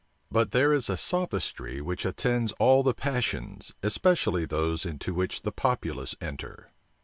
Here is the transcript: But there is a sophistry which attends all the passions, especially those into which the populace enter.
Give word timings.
But 0.31 0.49
there 0.49 0.73
is 0.73 0.89
a 0.89 0.97
sophistry 0.97 1.79
which 1.79 2.05
attends 2.07 2.53
all 2.53 2.81
the 2.81 2.95
passions, 2.95 3.71
especially 3.83 4.45
those 4.45 4.83
into 4.83 5.13
which 5.13 5.43
the 5.43 5.51
populace 5.51 6.15
enter. 6.19 6.71